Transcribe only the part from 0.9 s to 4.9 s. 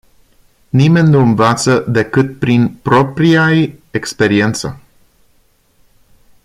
nu învață decât prin propria-i experiență.